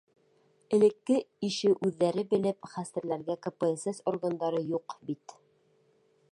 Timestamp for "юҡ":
4.73-4.97